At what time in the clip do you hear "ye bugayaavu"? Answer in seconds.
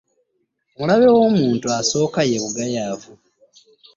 2.29-3.11